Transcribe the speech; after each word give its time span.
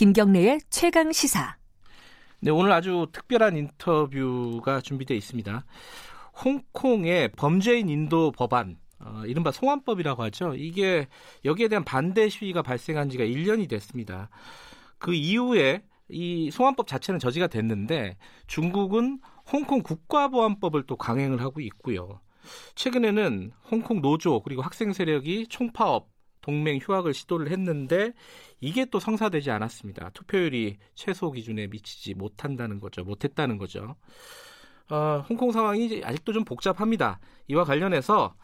김경래의 0.00 0.60
최강 0.70 1.12
시사. 1.12 1.58
네, 2.40 2.50
오늘 2.50 2.72
아주 2.72 3.08
특별한 3.12 3.54
인터뷰가 3.54 4.80
준비되어 4.80 5.14
있습니다. 5.14 5.66
홍콩의 6.42 7.32
범죄인 7.32 7.90
인도 7.90 8.32
법안, 8.32 8.78
어, 8.98 9.24
이른바 9.26 9.52
송환법이라고 9.52 10.22
하죠. 10.22 10.54
이게 10.54 11.06
여기에 11.44 11.68
대한 11.68 11.84
반대 11.84 12.30
시위가 12.30 12.62
발생한 12.62 13.10
지가 13.10 13.24
1년이 13.24 13.68
됐습니다. 13.68 14.30
그 14.96 15.12
이후에 15.12 15.82
이 16.08 16.50
송환법 16.50 16.86
자체는 16.86 17.20
저지가 17.20 17.48
됐는데 17.48 18.16
중국은 18.46 19.20
홍콩 19.52 19.82
국가보안법을 19.82 20.84
또 20.86 20.96
강행을 20.96 21.42
하고 21.42 21.60
있고요. 21.60 22.20
최근에는 22.74 23.52
홍콩 23.70 24.00
노조 24.00 24.40
그리고 24.40 24.62
학생 24.62 24.94
세력이 24.94 25.48
총파업 25.48 26.08
동맹 26.40 26.78
휴학을 26.78 27.14
시도를 27.14 27.50
했는데 27.50 28.12
이게 28.60 28.84
또 28.84 29.00
성사되지 29.00 29.50
않았습니다. 29.50 30.10
투표율이 30.10 30.76
최소 30.94 31.30
기준에 31.30 31.66
미치지 31.66 32.14
못한다는 32.14 32.80
거죠. 32.80 33.04
못했다는 33.04 33.58
거죠. 33.58 33.96
어, 34.90 35.24
홍콩 35.28 35.52
상황이 35.52 36.02
아직도 36.04 36.32
좀 36.32 36.44
복잡합니다. 36.44 37.20
이와 37.48 37.64
관련해서 37.64 38.34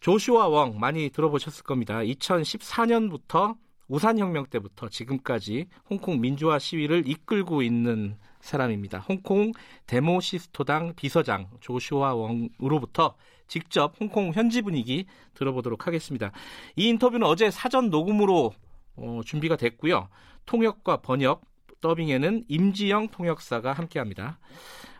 조슈아 0.00 0.48
웡 0.48 0.78
많이 0.78 1.10
들어보셨을 1.10 1.64
겁니다. 1.64 1.98
2014년부터 2.00 3.56
우산혁명 3.88 4.46
때부터 4.46 4.88
지금까지 4.88 5.66
홍콩 5.88 6.20
민주화 6.20 6.58
시위를 6.58 7.08
이끌고 7.08 7.62
있는 7.62 8.18
사람입니다. 8.40 8.98
홍콩 9.00 9.52
데모시스토당 9.86 10.94
비서장 10.94 11.48
조슈아 11.60 12.14
웡으로부터 12.14 13.14
직접 13.46 13.94
홍콩 14.00 14.32
현지 14.32 14.62
분위기 14.62 15.06
들어보도록 15.34 15.86
하겠습니다. 15.86 16.32
이 16.76 16.88
인터뷰는 16.88 17.26
어제 17.26 17.50
사전 17.50 17.90
녹음으로 17.90 18.52
어, 18.96 19.20
준비가 19.24 19.56
됐고요. 19.56 20.08
통역과 20.46 20.98
번역, 20.98 21.42
더빙에는 21.80 22.44
임지영 22.48 23.08
통역사가 23.08 23.72
함께합니다. 23.72 24.38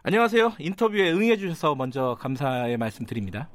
안녕하세요. 0.03 0.55
인터뷰에 0.59 1.11
응해 1.13 1.37
주셔서 1.37 1.75
먼저 1.75 2.17
감사의 2.21 2.77
말씀 2.77 3.05
드립니다. 3.05 3.51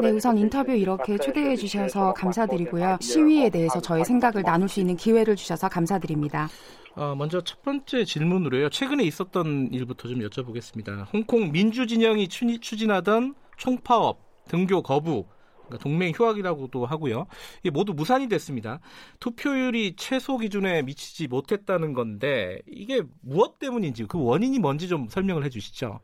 네, 0.00 0.10
우선 0.10 0.38
인터뷰 0.38 0.72
이렇게 0.72 1.18
초대해 1.18 1.56
주셔서 1.56 2.12
감사드리고요. 2.14 2.98
시위에 3.00 3.50
대해서 3.50 3.80
저의 3.80 4.04
생각을 4.04 4.42
나눌 4.42 4.68
수 4.68 4.80
있는 4.80 4.96
기회를 4.96 5.36
주셔서 5.36 5.68
감사드립니다. 5.68 6.48
어, 6.94 7.14
먼저 7.16 7.40
첫 7.40 7.62
번째 7.62 8.04
질문으로요. 8.04 8.68
최근에 8.68 9.04
있었던 9.04 9.70
일부터 9.72 10.08
좀 10.08 10.20
여쭤보겠습니다. 10.20 11.12
홍콩 11.12 11.50
민주진영이 11.50 12.28
추진하던 12.28 13.34
총파업, 13.56 14.18
등교 14.48 14.82
거부, 14.82 15.24
그러니까 15.66 15.78
동맹 15.78 16.12
휴학이라고도 16.14 16.84
하고요. 16.84 17.26
이게 17.62 17.70
모두 17.70 17.94
무산이 17.94 18.28
됐습니다. 18.28 18.80
투표율이 19.20 19.94
최소 19.96 20.36
기준에 20.36 20.82
미치지 20.82 21.28
못했다는 21.28 21.94
건데 21.94 22.60
이게 22.66 23.02
무엇 23.20 23.58
때문인지 23.58 24.04
그 24.04 24.22
원인이 24.22 24.58
뭔지 24.58 24.88
좀 24.88 25.08
설명을 25.08 25.44
해주시죠. 25.44 26.00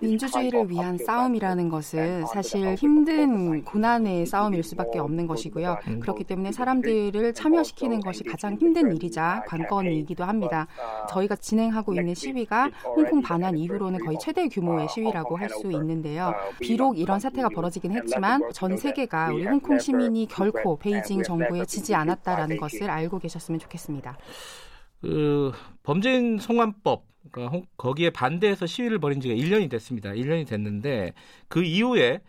민주주의를 0.00 0.70
위한 0.70 0.98
싸움이라는 0.98 1.68
것은 1.68 2.26
사실 2.26 2.74
힘든 2.74 3.64
고난의 3.64 4.26
싸움일 4.26 4.62
수밖에 4.62 4.98
없는 4.98 5.26
것이고요. 5.26 5.78
음. 5.88 6.00
그렇기 6.00 6.24
때문에 6.24 6.52
사람들을 6.52 7.32
참여시키는 7.34 8.00
것이 8.00 8.24
가장 8.24 8.54
힘든 8.56 8.94
일이자 8.94 9.42
관건이기도 9.46 10.24
합니다. 10.24 10.66
저희가 11.08 11.36
진행하고 11.36 11.94
있는 11.94 12.14
시위가 12.14 12.70
홍콩 12.84 13.22
반환 13.22 13.56
이후로는 13.56 14.00
거의 14.04 14.18
최대 14.20 14.48
규모의 14.48 14.88
시위라고 14.88 15.36
할 15.38 15.54
수 15.54 15.70
있는데요. 15.70 16.34
비록 16.58 16.98
이런 16.98 17.20
사태가 17.20 17.48
벌어지긴 17.50 17.92
했지만 17.92 18.42
전 18.52 18.76
세계가 18.76 19.28
우리 19.32 19.46
홍콩 19.46 19.78
시민이 19.78 20.26
결코 20.26 20.76
베이징 20.76 21.22
정부에 21.22 21.64
지지 21.64 21.94
않았다라는 21.94 22.56
것을 22.56 22.90
알고 22.90 23.20
계셨으면 23.20 23.60
좋겠습니다. 23.60 24.16
그 25.04 25.52
범죄인 25.82 26.38
송환법 26.38 27.04
그러니까 27.30 27.60
거기에 27.76 28.08
반대해서 28.08 28.64
시위를 28.64 28.98
벌인 28.98 29.20
지가 29.20 29.34
1년이 29.34 29.68
됐습니다. 29.68 30.12
1년이 30.12 30.46
됐는데 30.46 31.12
그 31.48 31.62
이후에 31.62 32.20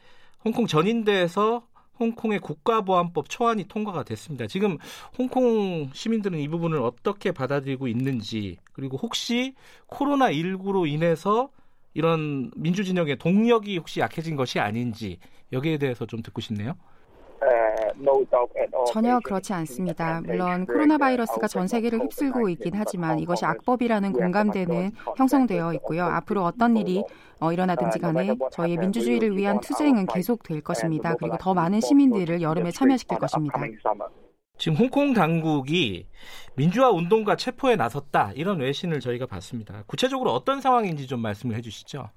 홍콩 0.43 0.67
전인대에서 0.67 1.65
홍콩의 2.01 2.39
국가보안법 2.39 3.29
초안이 3.29 3.69
통과가 3.69 4.03
됐습니다. 4.03 4.47
지금 4.47 4.77
홍콩 5.17 5.89
시민들은 5.93 6.37
이 6.37 6.49
부분을 6.49 6.79
어떻게 6.79 7.31
받아들이고 7.31 7.87
있는지 7.87 8.57
그리고 8.73 8.97
혹시 8.97 9.55
코로나 9.87 10.29
19로 10.29 10.85
인해서 10.85 11.49
이런 11.93 12.51
민주진영의 12.57 13.19
동력이 13.19 13.77
혹시 13.77 14.01
약해진 14.01 14.35
것이 14.35 14.59
아닌지 14.59 15.19
여기에 15.53 15.77
대해서 15.77 16.05
좀 16.05 16.21
듣고 16.21 16.41
싶네요. 16.41 16.73
전혀 18.91 19.19
그렇지 19.19 19.53
않습니다. 19.53 20.21
물론 20.21 20.65
코로나 20.65 20.97
바이러스가 20.97 21.47
전 21.47 21.67
세계를 21.67 21.99
휩쓸고 21.99 22.49
있긴 22.49 22.73
하지만 22.75 23.19
이것이 23.19 23.45
악법이라는 23.45 24.13
공감대는 24.13 24.91
형성되어 25.17 25.73
있고요. 25.75 26.05
앞으로 26.05 26.43
어떤 26.43 26.77
일이 26.77 27.03
어, 27.39 27.51
일어나든지 27.51 27.99
간에 27.99 28.35
저희의 28.51 28.77
민주주의를 28.77 29.35
위한 29.35 29.59
투쟁은 29.59 30.07
계속될 30.07 30.61
것입니다. 30.61 31.15
그리고 31.15 31.37
더 31.37 31.53
많은 31.53 31.81
시민들을 31.81 32.41
여름에 32.41 32.71
참여시킬 32.71 33.17
것입니다. 33.17 33.59
지금 34.57 34.77
홍콩 34.77 35.13
당국이 35.13 36.07
민주화 36.55 36.89
운동가 36.89 37.35
체포에 37.35 37.75
나섰다 37.75 38.31
이런 38.35 38.59
외신을 38.61 39.01
저희가 39.01 39.25
봤습니다. 39.25 39.83
구체적으로 39.85 40.31
어떤 40.31 40.61
상황인지 40.61 41.07
좀 41.07 41.19
말씀을 41.19 41.55
해주시죠. 41.57 42.09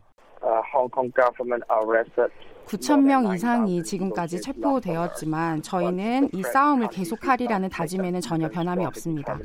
9천 2.68 3.00
명 3.00 3.34
이상이 3.34 3.82
지금까지 3.82 4.42
체포되었지만 4.42 5.62
저희는 5.62 6.28
이 6.34 6.42
싸움을 6.42 6.88
계속하리라는 6.88 7.70
다짐에는 7.70 8.20
전혀 8.20 8.48
변함이 8.50 8.84
없습니다. 8.84 9.38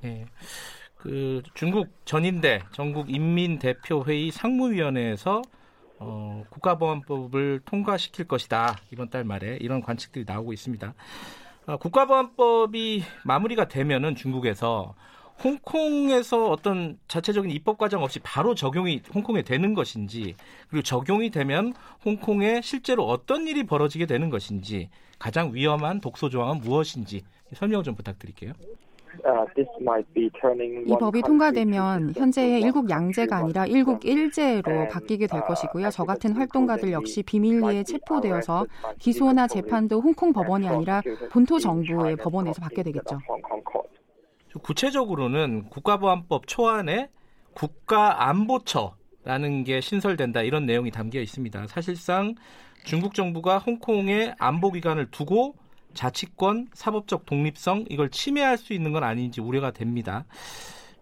네. 0.00 0.24
그 0.96 1.42
중국 1.54 1.88
전인대 2.04 2.62
전국 2.72 3.10
인민대표회의 3.10 4.30
상무위원회에서 4.30 5.42
어, 6.00 6.44
국가보안법을 6.50 7.60
통과시킬 7.64 8.26
것이다 8.26 8.76
이번 8.90 9.10
달 9.10 9.24
말에 9.24 9.58
이런 9.60 9.82
관측들이 9.82 10.24
나오고 10.26 10.52
있습니다. 10.52 10.94
어, 11.66 11.76
국가보안법이 11.76 13.04
마무리가 13.24 13.68
되면은 13.68 14.14
중국에서 14.14 14.94
홍콩에서 15.42 16.50
어떤 16.50 16.98
자체적인 17.06 17.50
입법 17.50 17.78
과정 17.78 18.02
없이 18.02 18.18
바로 18.20 18.54
적용이 18.54 19.02
홍콩에 19.14 19.42
되는 19.42 19.74
것인지 19.74 20.34
그리고 20.68 20.82
적용이 20.82 21.30
되면 21.30 21.72
홍콩에 22.04 22.60
실제로 22.60 23.04
어떤 23.04 23.46
일이 23.46 23.64
벌어지게 23.64 24.06
되는 24.06 24.30
것인지 24.30 24.90
가장 25.18 25.54
위험한 25.54 26.00
독소 26.00 26.28
조항은 26.28 26.60
무엇인지 26.60 27.22
설명 27.54 27.82
좀 27.82 27.94
부탁드릴게요. 27.94 28.52
이 30.86 30.96
법이 30.98 31.22
통과되면 31.22 32.12
현재의 32.14 32.60
일국 32.60 32.90
양제가 32.90 33.36
아니라 33.36 33.66
일국 33.66 34.04
일제로 34.04 34.86
바뀌게 34.88 35.26
될 35.26 35.40
것이고요. 35.46 35.90
저 35.90 36.04
같은 36.04 36.32
활동가들 36.32 36.92
역시 36.92 37.22
비밀리에 37.22 37.84
체포되어서 37.84 38.66
기소나 38.98 39.46
재판도 39.46 40.00
홍콩 40.00 40.32
법원이 40.32 40.68
아니라 40.68 41.02
본토 41.30 41.58
정부의 41.58 42.16
법원에서 42.16 42.60
받게 42.60 42.82
되겠죠. 42.82 43.18
구체적으로는 44.62 45.68
국가보안법 45.70 46.46
초안에 46.46 47.10
국가안보처라는 47.54 49.64
게 49.64 49.80
신설된다 49.80 50.42
이런 50.42 50.66
내용이 50.66 50.90
담겨 50.90 51.20
있습니다. 51.20 51.66
사실상 51.66 52.34
중국 52.84 53.14
정부가 53.14 53.58
홍콩의 53.58 54.34
안보기관을 54.38 55.10
두고 55.10 55.56
자치권, 55.94 56.68
사법적 56.74 57.26
독립성 57.26 57.86
이걸 57.88 58.10
침해할 58.10 58.58
수 58.58 58.72
있는 58.72 58.92
건 58.92 59.04
아닌지 59.04 59.40
우려가 59.40 59.72
됩니다. 59.72 60.24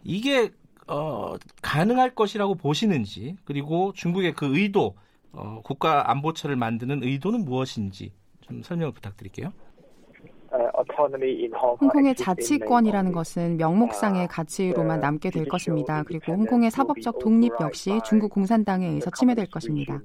이게 0.02 0.50
어, 0.86 1.34
가능할 1.62 2.14
것이라고 2.14 2.54
보시는지 2.54 3.36
그리고 3.44 3.92
중국의 3.94 4.34
그 4.34 4.56
의도 4.56 4.96
어, 5.32 5.60
국가 5.62 6.10
안보처를 6.10 6.56
만드는 6.56 7.02
의도는 7.02 7.44
무엇인지 7.44 8.12
좀 8.40 8.62
설명을 8.62 8.92
부탁드릴게요. 8.92 9.52
홍콩의 11.80 12.14
자치권이라는 12.14 13.12
것은 13.12 13.56
명목상의 13.56 14.28
가치로만 14.28 15.00
남게 15.00 15.30
될 15.30 15.46
것입니다. 15.46 16.02
그리고 16.04 16.32
홍콩의 16.32 16.70
사법적 16.70 17.18
독립 17.18 17.52
역시 17.60 18.00
중국 18.04 18.30
공산당에 18.30 18.86
의해서 18.86 19.10
침해될 19.10 19.50
것입니다. 19.50 20.00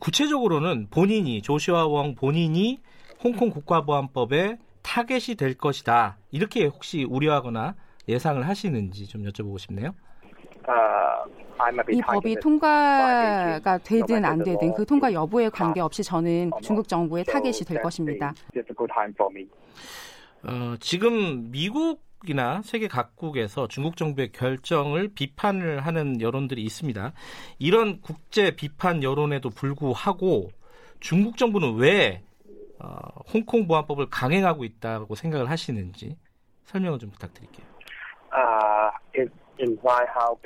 구체적으로는 0.00 0.88
본인이 0.90 1.42
조시아 1.42 1.86
웡 1.86 2.14
본인이 2.14 2.80
홍콩 3.22 3.50
국가보안법에 3.50 4.58
타겟이 4.82 5.36
될 5.36 5.54
것이다. 5.54 6.18
이렇게 6.30 6.66
혹시 6.66 7.04
우려하거나 7.04 7.74
예상을 8.08 8.46
하시는지 8.46 9.06
좀 9.08 9.24
여쭤보고 9.24 9.58
싶네요. 9.58 9.94
이 11.90 12.00
법이 12.02 12.36
통과가 12.40 13.78
되든 13.78 14.24
안 14.24 14.42
되든 14.42 14.74
그 14.74 14.84
통과 14.84 15.12
여부에 15.12 15.48
관계없이 15.48 16.02
저는 16.02 16.50
중국 16.62 16.88
정부의 16.88 17.24
타겟이 17.24 17.60
될 17.66 17.82
것입니다. 17.82 18.34
어, 20.42 20.76
지금 20.80 21.50
미국이나 21.50 22.62
세계 22.62 22.88
각국에서 22.88 23.68
중국 23.68 23.96
정부의 23.96 24.32
결정을 24.32 25.08
비판을 25.14 25.80
하는 25.80 26.20
여론들이 26.20 26.62
있습니다. 26.62 27.12
이런 27.58 28.00
국제 28.00 28.54
비판 28.54 29.02
여론에도 29.02 29.50
불구하고 29.50 30.50
중국 31.00 31.36
정부는 31.36 31.76
왜 31.76 32.22
어, 32.78 32.98
홍콩 33.32 33.66
보안법을 33.66 34.10
강행하고 34.10 34.64
있다고 34.64 35.14
생각을 35.14 35.50
하시는지 35.50 36.16
설명을 36.64 36.98
좀 36.98 37.10
부탁드릴게요. 37.10 37.66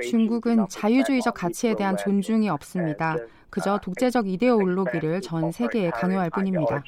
중국은 0.03 0.67
자유주의적 0.69 1.35
가치에 1.35 1.75
대한 1.75 1.97
존중이 1.97 2.49
없습니다. 2.49 3.17
그저 3.51 3.79
독재적 3.79 4.29
이데올로기를 4.29 5.21
전 5.21 5.51
세계에 5.51 5.91
강요할 5.91 6.31
뿐입니다. 6.31 6.83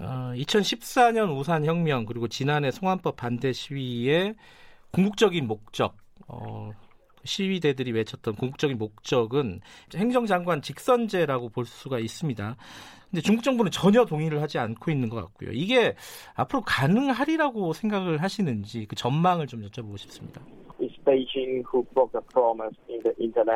어, 0.00 0.32
2014년 0.34 1.36
우산 1.36 1.64
혁명 1.64 2.04
그리고 2.04 2.28
지난해 2.28 2.70
송환법 2.70 3.16
반대 3.16 3.52
시위의 3.52 4.36
궁극적인 4.92 5.46
목적 5.46 5.96
어, 6.28 6.70
시위대들이 7.28 7.92
외쳤던 7.92 8.34
궁극적인 8.34 8.78
목적은 8.78 9.60
행정장관 9.94 10.62
직선제라고 10.62 11.50
볼 11.50 11.66
수가 11.66 11.98
있습니다. 11.98 12.56
근데 13.10 13.22
중국 13.22 13.42
정부는 13.42 13.70
전혀 13.70 14.04
동의를 14.04 14.42
하지 14.42 14.58
않고 14.58 14.90
있는 14.90 15.08
것 15.08 15.16
같고요. 15.16 15.50
이게 15.52 15.94
앞으로 16.34 16.62
가능하리라고 16.62 17.72
생각을 17.72 18.22
하시는지 18.22 18.86
그 18.86 18.96
전망을 18.96 19.46
좀 19.46 19.62
여쭤보고 19.62 19.96
싶습니다. 19.98 20.40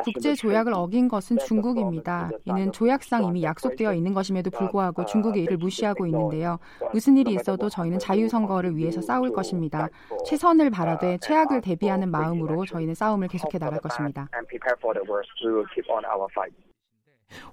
국제 0.03 0.33
조약을 0.33 0.73
어긴 0.73 1.07
것은 1.07 1.37
중국입니다. 1.39 2.29
이는 2.45 2.71
조약상 2.71 3.25
이미 3.25 3.43
약속되어 3.43 3.93
있는 3.93 4.13
것임에도 4.13 4.49
불구하고 4.49 5.05
중국이 5.05 5.41
이를 5.41 5.57
무시하고 5.57 6.05
있는데요. 6.07 6.59
무슨 6.91 7.17
일이 7.17 7.33
있어도 7.33 7.69
저희는 7.69 7.99
자유선거를 7.99 8.75
위해서 8.75 9.01
싸울 9.01 9.31
것입니다. 9.31 9.87
최선을 10.25 10.69
바라되 10.71 11.17
최악을 11.19 11.61
대비하는 11.61 12.09
마음으로 12.09 12.65
저희는 12.65 12.95
싸움을 12.95 13.27
계속해 13.27 13.57
나갈 13.59 13.79
것입니다. 13.79 14.27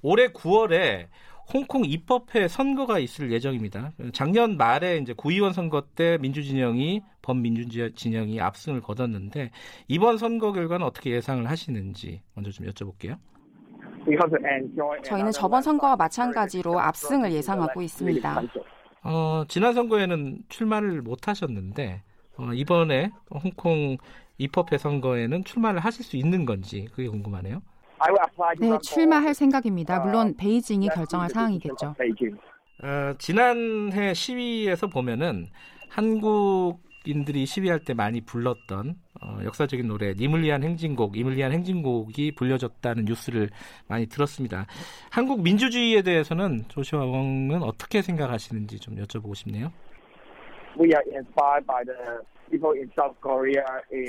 올해 0.03 0.29
9월에 0.29 1.08
홍콩 1.52 1.84
입법회 1.84 2.48
선거가 2.48 2.98
있을 2.98 3.32
예정입니다. 3.32 3.92
작년 4.12 4.56
말에 4.56 4.98
이제 4.98 5.12
구의원 5.12 5.52
선거 5.52 5.82
때 5.94 6.19
민주진영이 6.20 7.02
범민주진영이 7.22 8.40
압승을 8.40 8.81
거뒀는데 8.81 9.50
이번 9.88 10.19
선거 10.19 10.52
결과는 10.52 10.87
어떻게 10.87 11.10
예상을 11.10 11.48
하시는지 11.48 12.22
먼저 12.34 12.50
좀 12.50 12.66
여쭤볼게요. 12.66 13.19
저희는 15.04 15.32
저번 15.32 15.62
선거와 15.62 15.96
마찬가지로 15.96 16.78
압승을 16.81 17.32
예상하고 17.32 17.82
있습니다. 17.82 18.43
어, 19.02 19.44
지난 19.48 19.75
선거에는 19.75 20.38
출마를 20.48 21.02
못 21.02 21.28
하셨는데 21.28 22.02
어, 22.36 22.52
이번에 22.54 23.10
홍콩 23.31 23.96
입법회 24.38 24.78
선거에는 24.78 25.44
출마를 25.44 25.81
하실 25.81 26.04
수 26.04 26.16
있는 26.16 26.46
건지 26.46 26.88
그게 26.93 27.08
궁금하네요. 27.08 27.60
네, 28.58 28.79
출마할 28.82 29.35
생각입니다. 29.35 30.00
물론 30.00 30.37
베이징이 30.37 30.88
결정할 30.88 31.29
사항이겠죠. 31.31 31.94
어, 32.82 33.14
지난해 33.19 34.14
시위에서 34.14 34.87
보면은 34.87 35.49
한국인들이 35.91 37.44
시위할 37.44 37.81
때 37.81 37.93
많이 37.93 38.23
불렀던 38.23 38.94
어, 39.23 39.38
역사적인 39.44 39.87
노래 39.87 40.14
님을 40.14 40.43
위한 40.43 40.62
행진곡, 40.62 41.17
임을 41.17 41.37
위한 41.37 41.52
행진곡이 41.52 42.35
불려졌다는 42.37 43.05
뉴스를 43.05 43.50
많이 43.87 44.06
들었습니다. 44.06 44.67
한국 45.11 45.43
민주주의에 45.43 46.03
대해서는 46.03 46.64
조시아 46.69 47.00
왕은 47.00 47.62
어떻게 47.62 48.00
생각하시는지 48.00 48.79
좀 48.79 48.96
여쭤보고 48.96 49.35
싶네요. 49.35 49.70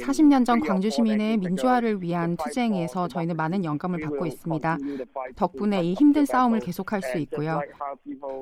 40년 0.01 0.45
전 0.45 0.59
광주 0.61 0.89
시민의 0.89 1.37
민주화를 1.37 2.01
위한 2.01 2.35
투쟁에서 2.37 3.07
저희는 3.07 3.35
많은 3.35 3.63
영감을 3.63 3.99
받고 3.99 4.25
있습니다. 4.25 4.77
덕분에 5.35 5.83
이 5.83 5.93
힘든 5.93 6.25
싸움을 6.25 6.59
계속할 6.59 7.01
수 7.03 7.17
있고요. 7.19 7.61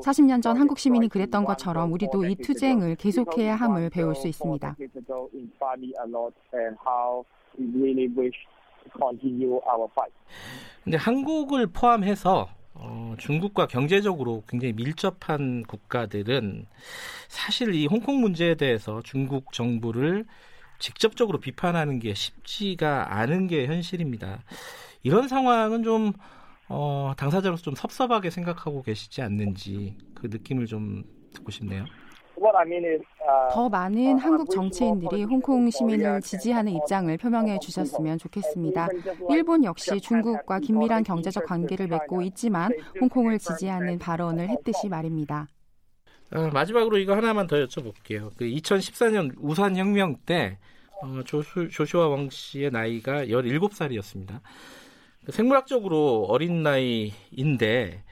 40년 0.03 0.41
전 0.41 0.57
한국 0.57 0.79
시민이 0.79 1.09
그랬던 1.09 1.43
것처럼 1.43 1.91
우리도 1.91 2.25
이 2.25 2.35
투쟁을 2.35 2.95
계속해야 2.95 3.55
함을 3.55 3.89
배울 3.89 4.15
수 4.15 4.27
있습니다. 4.27 4.75
근데 10.83 10.97
한국을 10.97 11.67
포함해서 11.67 12.47
어, 12.81 13.15
중국과 13.17 13.67
경제적으로 13.67 14.43
굉장히 14.47 14.73
밀접한 14.73 15.63
국가들은 15.63 16.65
사실 17.27 17.75
이 17.75 17.85
홍콩 17.87 18.21
문제에 18.21 18.55
대해서 18.55 19.01
중국 19.03 19.51
정부를 19.51 20.25
직접적으로 20.79 21.39
비판하는 21.39 21.99
게 21.99 22.13
쉽지가 22.13 23.17
않은 23.19 23.47
게 23.47 23.67
현실입니다. 23.67 24.43
이런 25.03 25.27
상황은 25.27 25.83
좀 25.83 26.13
어, 26.69 27.13
당사자로서 27.17 27.63
좀 27.63 27.75
섭섭하게 27.75 28.29
생각하고 28.29 28.81
계시지 28.83 29.21
않는지 29.21 29.97
그 30.13 30.27
느낌을 30.27 30.67
좀 30.67 31.03
듣고 31.33 31.51
싶네요. 31.51 31.85
더 33.51 33.69
많은 33.69 34.17
한국 34.17 34.49
정치인들이 34.49 35.23
홍콩 35.23 35.69
시민을 35.69 36.21
지지하는 36.21 36.71
입장을 36.73 37.15
표명해 37.17 37.59
주셨으면 37.59 38.17
좋겠습니다. 38.17 38.87
일본 39.29 39.63
역시 39.63 39.99
중국과 39.99 40.59
긴밀한 40.59 41.03
경제적 41.03 41.45
관계를 41.45 41.87
맺고 41.87 42.21
있지만 42.23 42.71
홍콩을 42.99 43.39
지지하는 43.39 43.99
발언을 43.99 44.49
했듯이 44.49 44.89
말입니다. 44.89 45.47
어, 46.31 46.49
마지막으로 46.53 46.97
이거 46.97 47.15
하나만 47.15 47.47
더 47.47 47.55
여쭤볼게요. 47.57 48.31
그 48.37 48.45
2014년 48.45 49.33
우산 49.39 49.75
혁명 49.75 50.15
때 50.25 50.59
어, 51.01 51.21
조슈, 51.25 51.69
조슈아 51.69 52.07
왕 52.07 52.29
씨의 52.29 52.71
나이가 52.71 53.25
17살이었습니다. 53.25 54.41
생물학적으로 55.29 56.25
어린 56.29 56.63
나이인데 56.63 58.03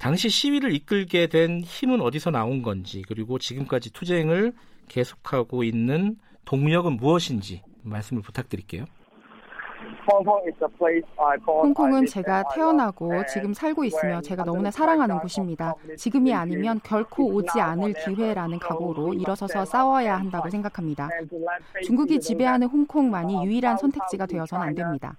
당시 0.00 0.30
시위를 0.30 0.72
이끌게 0.72 1.26
된 1.26 1.60
힘은 1.60 2.00
어디서 2.00 2.30
나온 2.30 2.62
건지 2.62 3.04
그리고 3.06 3.38
지금까지 3.38 3.92
투쟁을 3.92 4.54
계속하고 4.88 5.62
있는 5.62 6.16
동력은 6.46 6.94
무엇인지 6.94 7.62
말씀을 7.82 8.22
부탁드릴게요. 8.22 8.86
홍콩은 11.46 12.06
제가 12.06 12.44
태어나고 12.54 13.26
지금 13.26 13.52
살고 13.52 13.84
있으며 13.84 14.22
제가 14.22 14.44
너무나 14.44 14.70
사랑하는 14.70 15.18
곳입니다. 15.18 15.74
지금이 15.98 16.32
아니면 16.32 16.80
결코 16.82 17.26
오지 17.34 17.60
않을 17.60 17.92
기회라는 17.92 18.58
각오로 18.58 19.12
일어서서 19.12 19.66
싸워야 19.66 20.16
한다고 20.16 20.48
생각합니다. 20.48 21.10
중국이 21.84 22.18
지배하는 22.20 22.68
홍콩만이 22.68 23.44
유일한 23.44 23.76
선택지가 23.76 24.24
되어서는 24.24 24.68
안 24.68 24.74
됩니다. 24.74 25.14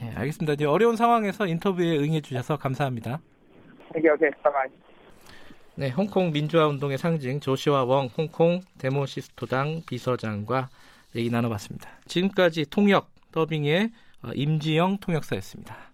네, 0.00 0.12
알겠습니다. 0.14 0.54
이제 0.54 0.64
어려운 0.64 0.96
상황에서 0.96 1.46
인터뷰에 1.46 1.98
응해 1.98 2.20
주셔서 2.20 2.56
감사합니다. 2.56 3.20
오케이, 3.94 4.10
오케이. 4.10 4.30
바이바이. 4.42 4.68
네, 5.76 5.90
홍콩 5.90 6.32
민주화 6.32 6.66
운동의 6.66 6.98
상징 6.98 7.40
조시와 7.40 7.84
웡 7.84 8.08
홍콩 8.16 8.60
데모시스토당 8.78 9.82
비서장과 9.86 10.68
얘기 11.14 11.30
나눠봤습니다. 11.30 11.90
지금까지 12.06 12.66
통역 12.70 13.10
더빙의 13.32 13.90
어, 14.22 14.30
임지영 14.34 14.98
통역사였습니다. 14.98 15.92